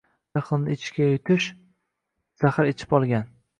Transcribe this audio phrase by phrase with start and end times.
[0.37, 1.47] Jahlni ichga yutish
[2.45, 3.33] zahar ichib olgan